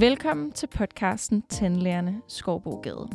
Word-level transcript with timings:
Velkommen 0.00 0.52
til 0.52 0.66
podcasten 0.66 1.42
Tandlærerne 1.48 2.22
Skovbogade. 2.28 3.08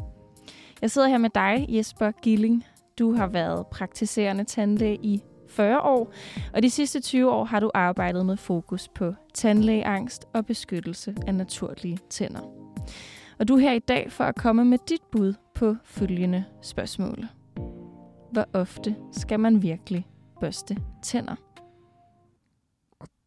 Jeg 0.81 0.91
sidder 0.91 1.07
her 1.07 1.17
med 1.17 1.29
dig, 1.29 1.65
Jesper 1.69 2.11
Gilling. 2.11 2.65
Du 2.99 3.13
har 3.13 3.27
været 3.27 3.67
praktiserende 3.67 4.43
tandlæge 4.43 4.99
i 5.03 5.23
40 5.49 5.81
år, 5.81 6.13
og 6.53 6.63
de 6.63 6.69
sidste 6.69 7.01
20 7.01 7.31
år 7.31 7.43
har 7.43 7.59
du 7.59 7.71
arbejdet 7.73 8.25
med 8.25 8.37
fokus 8.37 8.89
på 8.95 9.13
tandlægeangst 9.33 10.25
og 10.33 10.45
beskyttelse 10.45 11.15
af 11.27 11.35
naturlige 11.35 11.99
tænder. 12.09 12.41
Og 13.39 13.47
du 13.47 13.55
er 13.55 13.59
her 13.59 13.73
i 13.73 13.79
dag 13.79 14.11
for 14.11 14.23
at 14.23 14.35
komme 14.35 14.65
med 14.65 14.77
dit 14.89 15.03
bud 15.11 15.33
på 15.55 15.75
følgende 15.83 16.45
spørgsmål. 16.61 17.25
Hvor 18.31 18.45
ofte 18.53 18.95
skal 19.11 19.39
man 19.39 19.61
virkelig 19.61 20.07
børste 20.39 20.77
tænder? 21.03 21.35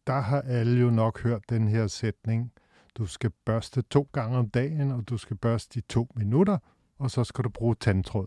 Der 0.07 0.21
har 0.21 0.41
alle 0.41 0.81
jo 0.81 0.91
nok 0.91 1.23
hørt 1.23 1.43
den 1.51 1.69
her 1.69 1.87
sætning. 1.87 2.53
Du 2.99 3.07
skal 3.07 3.31
børste 3.45 3.83
to 3.83 4.09
gange 4.13 4.39
om 4.39 4.49
dagen, 4.49 4.91
og 4.91 5.09
du 5.09 5.17
skal 5.17 5.37
børste 5.37 5.79
i 5.79 5.83
to 5.89 6.09
minutter, 6.17 6.59
og 6.99 7.11
så 7.11 7.25
skal 7.25 7.45
du 7.45 7.49
bruge 7.49 7.75
tandtråd. 7.75 8.27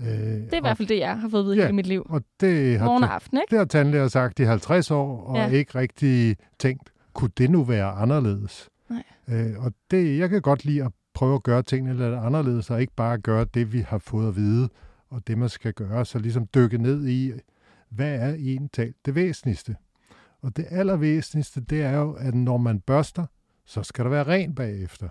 Øh, 0.00 0.06
det 0.06 0.52
er 0.52 0.56
i 0.56 0.60
hvert 0.60 0.76
fald 0.76 0.88
det, 0.88 0.98
jeg 0.98 1.20
har 1.20 1.28
fået 1.28 1.40
at 1.40 1.46
vide 1.46 1.56
ja, 1.56 1.62
hele 1.62 1.76
mit 1.76 1.86
liv. 1.86 2.06
Og 2.08 2.22
det 2.40 2.78
har, 2.78 2.86
Morgen 2.86 3.04
aften, 3.04 3.38
ikke? 3.38 3.50
Det 3.50 3.58
har 3.58 3.64
tandlæger 3.64 4.08
sagt 4.08 4.40
i 4.40 4.42
50 4.42 4.90
år, 4.90 5.20
og 5.20 5.36
ja. 5.36 5.48
ikke 5.48 5.78
rigtig 5.78 6.36
tænkt, 6.58 6.92
kunne 7.12 7.30
det 7.38 7.50
nu 7.50 7.64
være 7.64 7.90
anderledes? 7.90 8.68
Nej. 8.90 9.02
Øh, 9.28 9.64
og 9.64 9.72
det, 9.90 10.18
jeg 10.18 10.30
kan 10.30 10.42
godt 10.42 10.64
lide 10.64 10.84
at 10.84 10.92
prøve 11.14 11.34
at 11.34 11.42
gøre 11.42 11.62
tingene 11.62 11.96
lidt 11.96 12.14
anderledes, 12.14 12.70
og 12.70 12.80
ikke 12.80 12.94
bare 12.96 13.18
gøre 13.18 13.44
det, 13.44 13.72
vi 13.72 13.80
har 13.80 13.98
fået 13.98 14.28
at 14.28 14.36
vide, 14.36 14.68
og 15.10 15.26
det, 15.26 15.38
man 15.38 15.48
skal 15.48 15.72
gøre. 15.72 16.04
Så 16.04 16.18
ligesom 16.18 16.46
dykke 16.54 16.78
ned 16.78 17.06
i, 17.06 17.32
hvad 17.88 18.14
er 18.14 18.34
egentlig 18.34 18.94
det 19.06 19.14
væsentligste? 19.14 19.76
Og 20.42 20.56
det 20.56 20.66
allervæsentligste, 20.70 21.60
det 21.60 21.82
er 21.82 21.98
jo, 21.98 22.12
at 22.12 22.34
når 22.34 22.56
man 22.56 22.80
børster, 22.80 23.26
så 23.64 23.82
skal 23.82 24.04
der 24.04 24.10
være 24.10 24.26
ren 24.26 24.54
bagefter. 24.54 25.08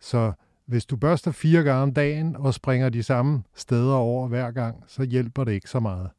Så 0.00 0.32
hvis 0.66 0.86
du 0.86 0.96
børster 0.96 1.30
fire 1.30 1.62
gange 1.62 1.82
om 1.82 1.94
dagen 1.94 2.36
og 2.36 2.54
springer 2.54 2.88
de 2.88 3.02
samme 3.02 3.42
steder 3.54 3.94
over 3.94 4.28
hver 4.28 4.50
gang, 4.50 4.84
så 4.86 5.02
hjælper 5.02 5.44
det 5.44 5.52
ikke 5.52 5.70
så 5.70 5.80
meget. 5.80 6.10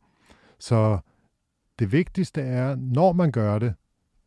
Så 0.59 0.99
det 1.79 1.91
vigtigste 1.91 2.41
er, 2.41 2.75
når 2.75 3.13
man 3.13 3.31
gør 3.31 3.59
det, 3.59 3.73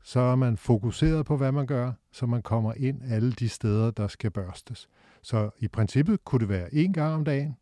så 0.03 0.21
er 0.21 0.35
man 0.35 0.57
fokuseret 0.57 1.27
på, 1.27 1.37
hvad 1.37 1.53
man 1.53 1.67
gør, 1.67 1.93
så 2.13 2.27
man 2.27 2.43
kommer 2.43 2.75
ind 2.77 3.03
alle 3.05 3.33
de 3.33 3.49
steder, 3.49 3.91
der 3.91 4.09
skal 4.09 4.31
børstes. 4.31 4.89
Så 5.23 5.51
i 5.59 5.69
princippet 5.69 6.25
kunne 6.25 6.41
det 6.41 6.49
være 6.49 6.75
en 6.75 6.93
gang 6.93 7.15
om 7.15 7.25
dagen. 7.25 7.57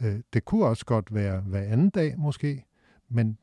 Øh, 0.00 0.20
det 0.32 0.44
kunne 0.44 0.66
også 0.66 0.84
godt 0.84 1.14
være 1.14 1.40
hver 1.40 1.62
anden 1.62 1.90
dag 1.90 2.18
måske, 2.18 2.64
men 3.08 3.38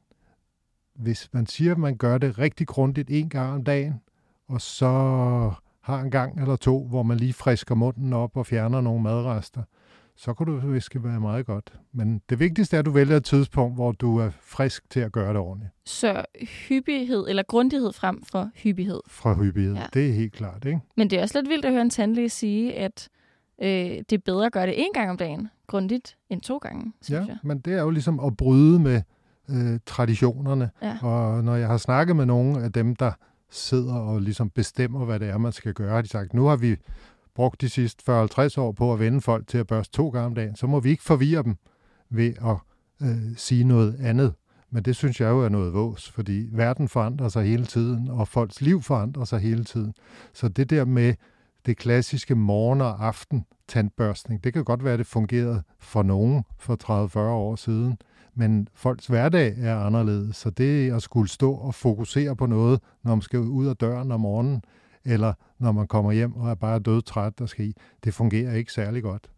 hvis 0.93 1.29
man 1.33 1.45
siger, 1.45 1.71
at 1.71 1.77
man 1.77 1.97
gør 1.97 2.17
det 2.17 2.39
rigtig 2.39 2.67
grundigt 2.67 3.09
en 3.09 3.29
gang 3.29 3.53
om 3.53 3.63
dagen, 3.63 4.01
og 4.47 4.61
så 4.61 5.53
har 5.87 5.99
en 5.99 6.11
gang 6.11 6.41
eller 6.41 6.55
to, 6.55 6.87
hvor 6.87 7.03
man 7.03 7.17
lige 7.17 7.33
frisker 7.33 7.75
munden 7.75 8.13
op 8.13 8.37
og 8.37 8.45
fjerner 8.45 8.81
nogle 8.81 9.03
madrester, 9.03 9.61
så 10.15 10.33
kunne 10.33 10.61
det 10.61 10.73
viske 10.73 11.03
være 11.03 11.19
meget 11.19 11.45
godt. 11.45 11.73
Men 11.91 12.21
det 12.29 12.39
vigtigste 12.39 12.75
er, 12.75 12.79
at 12.79 12.85
du 12.85 12.91
vælger 12.91 13.17
et 13.17 13.25
tidspunkt, 13.25 13.75
hvor 13.75 13.91
du 13.91 14.17
er 14.17 14.29
frisk 14.41 14.89
til 14.89 14.99
at 14.99 15.11
gøre 15.11 15.29
det 15.29 15.37
ordentligt. 15.37 15.71
Så 15.85 16.25
hyppighed 16.67 17.25
eller 17.29 17.43
grundighed 17.43 17.93
frem 17.93 18.23
for 18.23 18.49
hyppighed? 18.55 18.99
Fra 19.07 19.33
hyppighed, 19.33 19.75
ja. 19.75 19.85
det 19.93 20.09
er 20.09 20.13
helt 20.13 20.33
klart. 20.33 20.65
Ikke? 20.65 20.79
Men 20.97 21.09
det 21.09 21.17
er 21.17 21.21
også 21.21 21.39
lidt 21.39 21.49
vildt 21.49 21.65
at 21.65 21.71
høre 21.71 21.81
en 21.81 21.89
tandlæge 21.89 22.29
sige, 22.29 22.75
at 22.75 23.09
øh, 23.61 23.67
det 23.69 24.13
er 24.13 24.21
bedre 24.25 24.45
at 24.45 24.51
gøre 24.51 24.67
det 24.67 24.81
en 24.81 24.93
gang 24.93 25.09
om 25.09 25.17
dagen 25.17 25.47
grundigt 25.67 26.17
end 26.29 26.41
to 26.41 26.57
gange, 26.57 26.93
synes 27.01 27.19
ja, 27.19 27.25
jeg. 27.25 27.37
men 27.43 27.59
det 27.59 27.73
er 27.73 27.81
jo 27.81 27.89
ligesom 27.89 28.19
at 28.19 28.37
bryde 28.37 28.79
med 28.79 29.01
øh, 29.49 29.79
traditionerne. 29.85 30.69
Ja. 30.81 30.97
Og 31.01 31.43
når 31.43 31.55
jeg 31.55 31.67
har 31.67 31.77
snakket 31.77 32.15
med 32.15 32.25
nogle 32.25 32.63
af 32.63 32.71
dem, 32.71 32.95
der 32.95 33.11
sidder 33.49 33.95
og 33.95 34.21
ligesom 34.21 34.49
bestemmer, 34.49 35.05
hvad 35.05 35.19
det 35.19 35.29
er, 35.29 35.37
man 35.37 35.51
skal 35.51 35.73
gøre, 35.73 36.01
de 36.01 36.07
sagt, 36.07 36.33
nu 36.33 36.45
har 36.45 36.55
vi 36.55 36.75
brugt 37.35 37.61
de 37.61 37.69
sidste 37.69 38.23
40-50 38.25 38.59
år 38.61 38.71
på 38.71 38.93
at 38.93 38.99
vende 38.99 39.21
folk 39.21 39.47
til 39.47 39.57
at 39.57 39.67
børste 39.67 39.93
to 39.93 40.09
gange 40.09 40.25
om 40.25 40.35
dagen, 40.35 40.55
så 40.55 40.67
må 40.67 40.79
vi 40.79 40.89
ikke 40.89 41.03
forvirre 41.03 41.43
dem 41.43 41.57
ved 42.09 42.33
at 42.41 42.57
øh, 43.07 43.37
sige 43.37 43.63
noget 43.63 43.97
andet. 43.99 44.33
Men 44.69 44.83
det 44.83 44.95
synes 44.95 45.21
jeg 45.21 45.29
jo 45.29 45.43
er 45.43 45.49
noget 45.49 45.73
vås, 45.73 46.09
fordi 46.09 46.49
verden 46.51 46.87
forandrer 46.87 47.29
sig 47.29 47.45
hele 47.45 47.65
tiden, 47.65 48.09
og 48.09 48.27
folks 48.27 48.61
liv 48.61 48.81
forandrer 48.81 49.25
sig 49.25 49.39
hele 49.39 49.63
tiden. 49.63 49.93
Så 50.33 50.47
det 50.47 50.69
der 50.69 50.85
med 50.85 51.13
det 51.65 51.77
klassiske 51.77 52.35
morgen- 52.35 52.81
og 52.81 53.05
aften 53.05 53.45
tandbørstning, 53.67 54.43
det 54.43 54.53
kan 54.53 54.63
godt 54.63 54.83
være, 54.83 54.97
det 54.97 55.07
fungerede 55.07 55.63
for 55.79 56.03
nogen 56.03 56.43
for 56.59 57.07
30-40 57.15 57.19
år 57.19 57.55
siden, 57.55 57.97
men 58.37 58.67
folks 58.73 59.07
hverdag 59.07 59.55
er 59.57 59.77
anderledes, 59.79 60.35
så 60.35 60.49
det 60.49 60.91
at 60.91 61.01
skulle 61.01 61.29
stå 61.29 61.53
og 61.53 61.75
fokusere 61.75 62.35
på 62.35 62.45
noget, 62.45 62.81
når 63.03 63.15
man 63.15 63.21
skal 63.21 63.39
ud 63.39 63.65
af 63.65 63.77
døren 63.77 64.11
om 64.11 64.19
morgenen, 64.19 64.61
eller 65.05 65.33
når 65.59 65.71
man 65.71 65.87
kommer 65.87 66.11
hjem 66.11 66.35
og 66.35 66.49
er 66.49 66.55
bare 66.55 66.79
dødtræt, 66.79 67.39
der 67.39 67.45
skal 67.45 67.65
i, 67.65 67.73
det 68.03 68.13
fungerer 68.13 68.53
ikke 68.53 68.73
særlig 68.73 69.03
godt. 69.03 69.29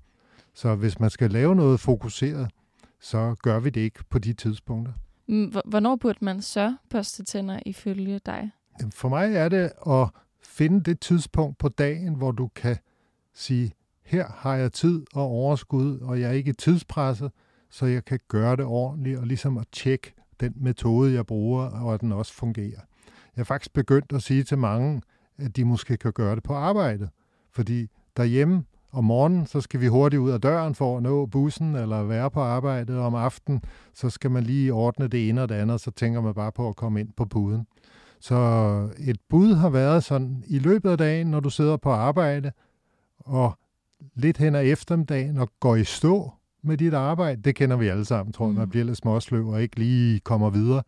Så 0.53 0.75
hvis 0.75 0.99
man 0.99 1.09
skal 1.09 1.31
lave 1.31 1.55
noget 1.55 1.79
fokuseret, 1.79 2.51
så 2.99 3.35
gør 3.41 3.59
vi 3.59 3.69
det 3.69 3.81
ikke 3.81 4.03
på 4.09 4.19
de 4.19 4.33
tidspunkter. 4.33 4.93
Mm, 5.27 5.53
hvornår 5.65 5.95
burde 5.95 6.25
man 6.25 6.41
så 6.41 6.75
børste 6.89 7.23
tænder 7.23 7.59
ifølge 7.65 8.19
dig? 8.25 8.51
For 8.93 9.09
mig 9.09 9.35
er 9.35 9.49
det 9.49 9.71
at 9.87 10.09
finde 10.43 10.79
det 10.81 10.99
tidspunkt 10.99 11.57
på 11.57 11.69
dagen, 11.69 12.13
hvor 12.13 12.31
du 12.31 12.47
kan 12.47 12.77
sige, 13.33 13.71
her 14.03 14.27
har 14.27 14.55
jeg 14.55 14.71
tid 14.71 15.05
og 15.13 15.23
overskud, 15.23 15.99
og 15.99 16.19
jeg 16.19 16.29
er 16.29 16.33
ikke 16.33 16.53
tidspresset, 16.53 17.31
så 17.69 17.85
jeg 17.85 18.05
kan 18.05 18.19
gøre 18.27 18.55
det 18.55 18.65
ordentligt 18.65 19.19
og 19.19 19.27
ligesom 19.27 19.57
at 19.57 19.67
tjekke 19.71 20.13
den 20.39 20.53
metode, 20.55 21.13
jeg 21.13 21.25
bruger, 21.25 21.63
og 21.65 21.93
at 21.93 22.01
den 22.01 22.11
også 22.11 22.33
fungerer. 22.33 22.81
Jeg 23.35 23.41
har 23.41 23.43
faktisk 23.43 23.73
begyndt 23.73 24.13
at 24.13 24.23
sige 24.23 24.43
til 24.43 24.57
mange, 24.57 25.01
at 25.37 25.55
de 25.55 25.65
måske 25.65 25.97
kan 25.97 26.11
gøre 26.11 26.35
det 26.35 26.43
på 26.43 26.53
arbejde. 26.53 27.09
Fordi 27.51 27.87
derhjemme 28.17 28.63
om 28.91 29.03
morgenen, 29.03 29.45
så 29.45 29.61
skal 29.61 29.81
vi 29.81 29.87
hurtigt 29.87 30.19
ud 30.19 30.31
af 30.31 30.41
døren 30.41 30.75
for 30.75 30.97
at 30.97 31.03
nå 31.03 31.25
bussen 31.25 31.75
eller 31.75 32.03
være 32.03 32.31
på 32.31 32.41
arbejde. 32.41 32.97
Og 32.97 33.05
om 33.05 33.15
aftenen, 33.15 33.61
så 33.93 34.09
skal 34.09 34.31
man 34.31 34.43
lige 34.43 34.73
ordne 34.73 35.07
det 35.07 35.29
ene 35.29 35.41
og 35.41 35.49
det 35.49 35.55
andet, 35.55 35.81
så 35.81 35.91
tænker 35.91 36.21
man 36.21 36.33
bare 36.33 36.51
på 36.51 36.69
at 36.69 36.75
komme 36.75 36.99
ind 36.99 37.09
på 37.17 37.25
puden. 37.25 37.67
Så 38.19 38.35
et 38.99 39.17
bud 39.29 39.53
har 39.53 39.69
været 39.69 40.03
sådan, 40.03 40.43
i 40.47 40.59
løbet 40.59 40.89
af 40.89 40.97
dagen, 40.97 41.27
når 41.27 41.39
du 41.39 41.49
sidder 41.49 41.77
på 41.77 41.91
arbejde, 41.91 42.51
og 43.19 43.57
lidt 44.15 44.37
hen 44.37 44.55
ad 44.55 44.65
eftermiddagen, 44.65 45.37
og 45.37 45.49
går 45.59 45.75
i 45.75 45.83
stå 45.83 46.31
med 46.61 46.77
dit 46.77 46.93
arbejde, 46.93 47.41
det 47.41 47.55
kender 47.55 47.77
vi 47.77 47.87
alle 47.87 48.05
sammen, 48.05 48.33
tror 48.33 48.45
jeg, 48.45 48.51
mm. 48.51 48.57
man 48.57 48.69
bliver 48.69 48.85
lidt 48.85 48.97
småsløv 48.97 49.47
og 49.47 49.61
ikke 49.61 49.79
lige 49.79 50.19
kommer 50.19 50.49
videre, 50.49 50.83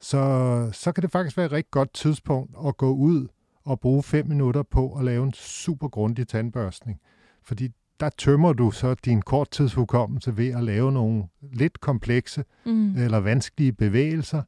så, 0.00 0.68
så 0.72 0.92
kan 0.92 1.02
det 1.02 1.10
faktisk 1.10 1.36
være 1.36 1.46
et 1.46 1.52
rigtig 1.52 1.70
godt 1.70 1.94
tidspunkt 1.94 2.56
at 2.66 2.76
gå 2.76 2.92
ud 2.92 3.28
og 3.64 3.80
bruge 3.80 4.02
fem 4.02 4.28
minutter 4.28 4.62
på 4.62 4.92
at 4.92 5.04
lave 5.04 5.24
en 5.24 5.32
super 5.32 5.88
grundig 5.88 6.28
tandbørstning. 6.28 7.00
Fordi 7.42 7.68
der 8.00 8.10
tømmer 8.18 8.52
du 8.52 8.70
så 8.70 8.94
din 8.94 9.22
korttidshukommelse 9.22 10.36
ved 10.36 10.48
at 10.48 10.64
lave 10.64 10.92
nogle 10.92 11.24
lidt 11.52 11.80
komplekse 11.80 12.44
mm. 12.66 12.96
eller 12.96 13.18
vanskelige 13.18 13.72
bevægelser. 13.72 14.42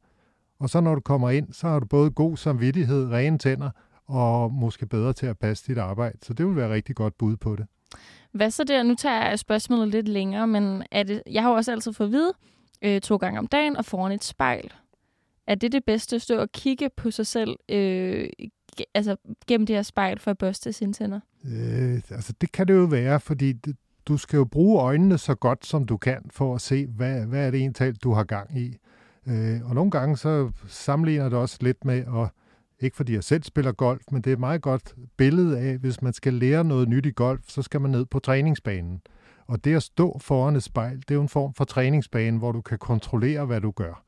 Og 0.58 0.70
så 0.70 0.80
når 0.80 0.94
du 0.94 1.00
kommer 1.00 1.30
ind, 1.30 1.52
så 1.52 1.68
har 1.68 1.80
du 1.80 1.86
både 1.86 2.10
god 2.10 2.36
samvittighed, 2.36 3.10
rene 3.10 3.38
tænder 3.38 3.70
og 4.06 4.52
måske 4.52 4.86
bedre 4.86 5.12
til 5.12 5.26
at 5.26 5.38
passe 5.38 5.64
dit 5.66 5.78
arbejde. 5.78 6.18
Så 6.22 6.34
det 6.34 6.46
vil 6.46 6.56
være 6.56 6.66
et 6.66 6.72
rigtig 6.72 6.96
godt 6.96 7.18
bud 7.18 7.36
på 7.36 7.56
det. 7.56 7.66
Hvad 8.32 8.50
så 8.50 8.64
der? 8.64 8.82
Nu 8.82 8.94
tager 8.94 9.28
jeg 9.28 9.38
spørgsmålet 9.38 9.88
lidt 9.88 10.08
længere, 10.08 10.46
men 10.46 10.82
er 10.90 11.02
det, 11.02 11.22
jeg 11.30 11.42
har 11.42 11.50
jo 11.50 11.56
også 11.56 11.72
altid 11.72 11.92
fået 11.92 12.06
at 12.06 12.12
vide 12.12 12.32
øh, 12.82 13.00
to 13.00 13.16
gange 13.16 13.38
om 13.38 13.46
dagen 13.46 13.76
og 13.76 13.84
foran 13.84 14.12
et 14.12 14.24
spejl. 14.24 14.72
Er 15.46 15.54
det 15.54 15.72
det 15.72 15.84
bedste 15.84 16.16
at 16.16 16.22
stå 16.22 16.38
og 16.38 16.52
kigge 16.52 16.90
på 16.96 17.10
sig 17.10 17.26
selv 17.26 17.56
øh, 17.68 18.28
altså, 18.94 19.16
gennem 19.46 19.66
det 19.66 19.76
her 19.76 19.82
spejl 19.82 20.18
for 20.18 20.30
at 20.30 20.38
børste 20.38 20.72
sine 20.72 20.92
tænder? 20.92 21.20
Øh, 21.44 22.00
altså 22.10 22.32
det 22.40 22.52
kan 22.52 22.68
det 22.68 22.74
jo 22.74 22.84
være, 22.84 23.20
fordi 23.20 23.52
det, 23.52 23.76
du 24.06 24.16
skal 24.16 24.36
jo 24.36 24.44
bruge 24.44 24.80
øjnene 24.80 25.18
så 25.18 25.34
godt 25.34 25.66
som 25.66 25.86
du 25.86 25.96
kan 25.96 26.22
for 26.30 26.54
at 26.54 26.60
se, 26.60 26.86
hvad, 26.86 27.26
hvad 27.26 27.46
er 27.46 27.50
det 27.50 27.60
egentlig, 27.60 28.02
du 28.02 28.12
har 28.12 28.24
gang 28.24 28.58
i. 28.58 28.76
Øh, 29.26 29.68
og 29.68 29.74
nogle 29.74 29.90
gange 29.90 30.16
så 30.16 30.50
sammenligner 30.68 31.28
det 31.28 31.38
også 31.38 31.58
lidt 31.60 31.84
med 31.84 31.98
at 31.98 32.28
ikke 32.84 32.96
fordi 32.96 33.14
jeg 33.14 33.24
selv 33.24 33.42
spiller 33.42 33.72
golf, 33.72 34.02
men 34.10 34.22
det 34.22 34.30
er 34.30 34.34
et 34.34 34.40
meget 34.40 34.62
godt 34.62 34.94
billede 35.16 35.58
af, 35.58 35.78
hvis 35.78 36.02
man 36.02 36.12
skal 36.12 36.34
lære 36.34 36.64
noget 36.64 36.88
nyt 36.88 37.06
i 37.06 37.10
golf, 37.10 37.42
så 37.48 37.62
skal 37.62 37.80
man 37.80 37.90
ned 37.90 38.04
på 38.04 38.18
træningsbanen. 38.18 39.00
Og 39.46 39.64
det 39.64 39.76
at 39.76 39.82
stå 39.82 40.18
foran 40.18 40.56
et 40.56 40.62
spejl, 40.62 40.96
det 40.96 41.10
er 41.10 41.14
jo 41.14 41.22
en 41.22 41.28
form 41.28 41.54
for 41.54 41.64
træningsbane, 41.64 42.38
hvor 42.38 42.52
du 42.52 42.60
kan 42.60 42.78
kontrollere, 42.78 43.46
hvad 43.46 43.60
du 43.60 43.70
gør. 43.70 44.04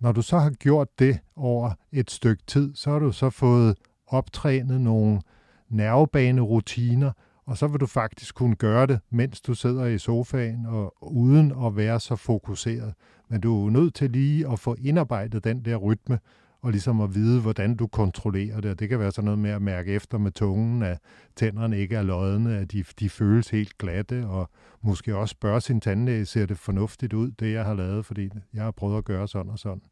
Når 0.00 0.12
du 0.12 0.22
så 0.22 0.38
har 0.38 0.50
gjort 0.50 0.98
det 0.98 1.18
over 1.36 1.70
et 1.92 2.10
stykke 2.10 2.42
tid, 2.46 2.74
så 2.74 2.90
har 2.90 2.98
du 2.98 3.12
så 3.12 3.30
fået 3.30 3.76
optrænet 4.06 4.80
nogle 4.80 5.20
nervebanerutiner, 5.68 7.12
og 7.46 7.56
så 7.56 7.66
vil 7.66 7.80
du 7.80 7.86
faktisk 7.86 8.34
kunne 8.34 8.56
gøre 8.56 8.86
det, 8.86 9.00
mens 9.10 9.40
du 9.40 9.54
sidder 9.54 9.86
i 9.86 9.98
sofaen 9.98 10.66
og 10.66 10.94
uden 11.14 11.52
at 11.66 11.76
være 11.76 12.00
så 12.00 12.16
fokuseret. 12.16 12.94
Men 13.28 13.40
du 13.40 13.66
er 13.66 13.70
nødt 13.70 13.94
til 13.94 14.10
lige 14.10 14.48
at 14.52 14.58
få 14.58 14.76
indarbejdet 14.78 15.44
den 15.44 15.64
der 15.64 15.76
rytme, 15.76 16.18
og 16.62 16.70
ligesom 16.70 17.00
at 17.00 17.14
vide, 17.14 17.40
hvordan 17.40 17.76
du 17.76 17.86
kontrollerer 17.86 18.60
det. 18.60 18.70
Og 18.70 18.78
det 18.78 18.88
kan 18.88 18.98
være 18.98 19.12
sådan 19.12 19.24
noget 19.24 19.38
med 19.38 19.50
at 19.50 19.62
mærke 19.62 19.92
efter 19.92 20.18
med 20.18 20.32
tungen, 20.32 20.82
at 20.82 20.98
tænderne 21.36 21.78
ikke 21.78 21.96
er 21.96 22.02
lodne, 22.02 22.56
at 22.56 22.72
de, 22.72 22.84
de 23.00 23.10
føles 23.10 23.50
helt 23.50 23.78
glatte, 23.78 24.26
og 24.26 24.50
måske 24.82 25.16
også 25.16 25.32
spørge 25.32 25.60
sin 25.60 25.80
tandlæge, 25.80 26.26
ser 26.26 26.46
det 26.46 26.58
fornuftigt 26.58 27.12
ud, 27.12 27.30
det 27.30 27.52
jeg 27.52 27.64
har 27.64 27.74
lavet, 27.74 28.06
fordi 28.06 28.30
jeg 28.54 28.62
har 28.62 28.70
prøvet 28.70 28.98
at 28.98 29.04
gøre 29.04 29.28
sådan 29.28 29.52
og 29.52 29.58
sådan. 29.58 29.82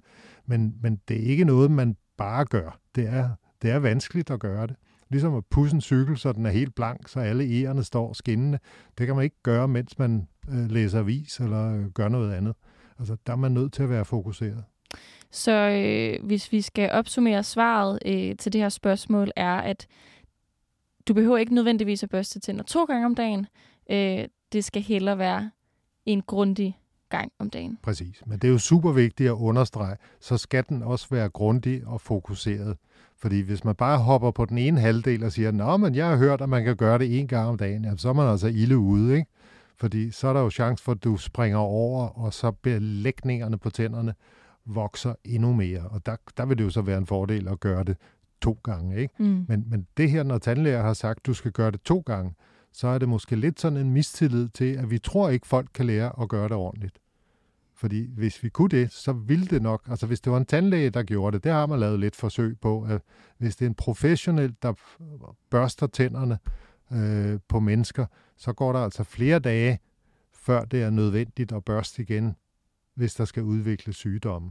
Men, 0.47 0.75
men 0.83 1.01
det 1.09 1.17
er 1.17 1.31
ikke 1.31 1.45
noget, 1.45 1.71
man 1.71 1.97
bare 2.17 2.45
gør. 2.45 2.79
Det 2.95 3.09
er, 3.09 3.31
det 3.63 3.71
er 3.71 3.79
vanskeligt 3.79 4.31
at 4.31 4.41
gøre 4.41 4.67
det. 4.67 4.77
Ligesom 5.11 5.35
at 5.35 5.45
pusse 5.51 5.75
en 5.75 5.81
cykel, 5.81 6.17
så 6.17 6.33
den 6.33 6.47
er 6.47 6.51
helt 6.51 6.75
blank, 6.75 7.09
så 7.09 7.21
alle 7.21 7.45
ærerne 7.45 7.85
står 7.85 8.13
skinnende. 8.13 8.59
Det 8.99 9.07
kan 9.07 9.17
man 9.17 9.25
ikke 9.25 9.43
gøre, 9.43 9.69
mens 9.69 9.99
man 9.99 10.29
øh, 10.49 10.71
læser 10.71 10.99
avis 10.99 11.41
eller 11.41 11.75
øh, 11.75 11.91
gør 11.91 12.09
noget 12.09 12.33
andet. 12.33 12.55
Altså, 12.99 13.17
der 13.27 13.33
er 13.33 13.37
man 13.37 13.53
nødt 13.53 13.73
til 13.73 13.83
at 13.83 13.91
være 13.91 14.05
fokuseret. 14.05 14.65
Så 15.31 15.53
øh, 15.53 16.27
hvis 16.27 16.53
vi 16.53 16.61
skal 16.61 16.91
opsummere 16.91 17.43
svaret 17.43 17.99
øh, 18.07 18.37
til 18.37 18.53
det 18.53 18.61
her 18.61 18.69
spørgsmål, 18.69 19.31
er, 19.37 19.55
at 19.57 19.87
du 21.09 21.15
behøver 21.15 21.37
ikke 21.37 21.55
nødvendigvis 21.55 22.03
at 22.03 22.11
børste 22.11 22.41
tænder 22.41 22.65
to 22.65 22.85
gange 22.85 23.07
om 23.07 23.15
dagen. 23.15 23.47
Øh, 23.91 24.25
det 24.53 24.65
skal 24.65 24.83
hellere 24.83 25.19
være 25.19 25.51
en 26.07 26.23
grundig 26.23 26.79
gang 27.09 27.33
om 27.39 27.51
dagen. 27.51 27.79
Præcis. 27.83 28.23
Men 28.27 28.39
det 28.39 28.49
er 28.49 28.53
jo 28.53 28.59
super 28.59 28.93
vigtigt 28.93 29.29
at 29.29 29.35
understrege, 29.35 29.97
så 30.21 30.37
skal 30.37 30.65
den 30.69 30.83
også 30.83 31.07
være 31.11 31.29
grundig 31.29 31.87
og 31.87 32.01
fokuseret. 32.01 32.77
Fordi 33.19 33.41
hvis 33.41 33.65
man 33.65 33.75
bare 33.75 33.99
hopper 33.99 34.31
på 34.31 34.45
den 34.45 34.59
ene 34.59 34.81
halvdel 34.81 35.25
og 35.25 35.33
siger, 35.33 35.51
Nå, 35.51 35.77
men 35.77 35.95
jeg 35.95 36.09
har 36.09 36.17
hørt, 36.17 36.41
at 36.41 36.49
man 36.49 36.65
kan 36.65 36.77
gøre 36.77 36.99
det 36.99 37.19
en 37.19 37.29
gang 37.29 37.49
om 37.49 37.59
dagen, 37.59 37.85
jamen, 37.85 37.99
så 37.99 38.09
er 38.09 38.13
man 38.13 38.29
altså 38.29 38.47
ilde 38.47 38.79
ude, 38.79 39.17
ikke? 39.17 39.31
Fordi 39.77 40.11
så 40.11 40.29
er 40.29 40.33
der 40.33 40.41
jo 40.41 40.51
chance 40.51 40.85
for, 40.85 40.93
at 40.93 41.05
du 41.05 41.17
springer 41.17 41.59
over, 41.59 42.07
og 42.07 42.33
så 42.33 42.53
lægningerne 42.81 43.59
på 43.59 43.71
tænderne 43.71 44.15
vokser 44.67 45.15
endnu 45.25 45.53
mere. 45.53 45.81
Og 45.81 46.07
der, 46.07 46.17
der 46.37 46.47
vil 46.47 46.59
det 46.59 46.65
jo 46.65 46.71
så 46.71 46.83
være 46.83 46.99
en 46.99 47.07
fordel 47.07 47.49
at 47.49 47.61
gøre 47.61 47.85
det 47.85 47.97
to 48.41 48.59
gange. 48.65 49.01
Ikke? 49.01 49.15
Mm. 49.19 49.45
Men, 49.49 49.65
men 49.67 49.87
det 49.97 50.11
her, 50.11 50.23
når 50.23 50.39
tandlæger 50.39 50.83
har 50.83 50.95
sagt, 50.95 51.27
du 51.27 51.35
skal 51.35 51.53
gøre 51.53 51.71
det 51.71 51.83
to 51.83 52.03
gange, 52.07 52.35
så 52.73 52.89
er 52.89 52.99
det 52.99 53.09
måske 53.09 53.37
lidt 53.37 53.61
sådan 53.61 53.79
en 53.79 53.91
mistillid 53.91 54.49
til, 54.49 54.75
at 54.75 54.91
vi 54.91 54.99
tror 54.99 55.29
ikke, 55.29 55.47
folk 55.47 55.69
kan 55.75 55.87
lære 55.87 56.23
at 56.23 56.29
gøre 56.29 56.49
det 56.49 56.57
ordentligt. 56.57 56.99
Fordi 57.75 58.11
hvis 58.17 58.43
vi 58.43 58.49
kunne 58.49 58.69
det, 58.69 58.93
så 58.93 59.13
ville 59.13 59.47
det 59.47 59.63
nok, 59.63 59.83
altså 59.89 60.07
hvis 60.07 60.21
det 60.21 60.33
var 60.33 60.39
en 60.39 60.47
tandlæge, 60.47 60.91
der 60.91 61.03
gjorde 61.03 61.35
det, 61.35 61.45
det 61.45 61.53
har 61.53 61.67
man 61.67 61.81
lavet 61.81 62.01
lidt 62.01 62.17
forsøg 62.17 62.59
på, 62.61 62.83
at 62.83 63.03
hvis 63.39 63.57
det 63.57 63.65
er 63.65 63.69
en 63.69 63.75
professionel, 63.75 64.55
der 64.63 64.73
børster 65.51 65.87
tænderne 65.87 66.39
øh, 66.93 67.41
på 67.49 67.61
mennesker, 67.61 68.07
så 68.37 68.53
går 68.53 68.73
der 68.73 68.81
altså 68.81 69.05
flere 69.05 69.39
dage, 69.39 69.79
før 70.35 70.65
det 70.65 70.83
er 70.83 70.91
nødvendigt 70.91 71.53
at 71.53 71.65
børste 71.65 72.03
igen, 72.03 72.37
hvis 72.97 73.15
der 73.15 73.25
skal 73.25 73.43
udvikle 73.43 73.93
sygdomme. 73.93 74.51